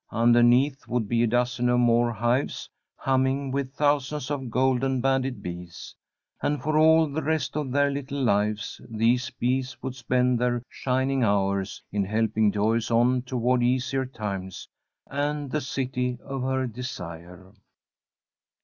Underneath 0.09 0.87
would 0.87 1.07
be 1.07 1.21
a 1.21 1.27
dozen 1.27 1.69
or 1.69 1.77
more 1.77 2.11
hives, 2.11 2.67
humming 2.95 3.51
with 3.51 3.75
thousands 3.75 4.31
of 4.31 4.49
golden 4.49 4.99
banded 4.99 5.43
bees. 5.43 5.93
And 6.41 6.59
for 6.59 6.75
all 6.75 7.05
the 7.07 7.21
rest 7.21 7.55
of 7.55 7.69
their 7.71 7.91
little 7.91 8.19
lives 8.19 8.81
these 8.89 9.29
bees 9.29 9.77
would 9.83 9.93
spend 9.93 10.39
their 10.39 10.63
"shining 10.71 11.23
hours" 11.23 11.83
in 11.91 12.03
helping 12.03 12.51
Joyce 12.51 12.89
on 12.89 13.21
toward 13.21 13.61
easier 13.61 14.07
times 14.07 14.67
and 15.05 15.51
the 15.51 15.61
City 15.61 16.17
of 16.25 16.41
her 16.41 16.65
Desire. 16.65 17.51